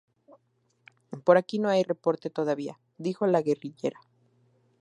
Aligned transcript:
Por 1.25 1.37
aquí 1.37 1.59
no 1.59 1.69
hay 1.69 1.83
reporte 1.83 2.31
todavía" 2.31 2.75
-dijo 2.97 3.23
la 3.27 3.43
guerrillera-. 3.47 3.99